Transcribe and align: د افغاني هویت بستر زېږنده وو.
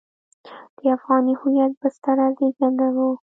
د 0.77 0.79
افغاني 0.95 1.33
هویت 1.39 1.73
بستر 1.81 2.17
زېږنده 2.37 2.87
وو. 2.95 3.09